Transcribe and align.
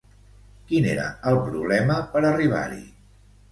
Quin 0.71 0.87
era 0.93 1.03
el 1.33 1.37
problema 1.51 2.01
per 2.17 2.25
arribar-hi? 2.33 2.83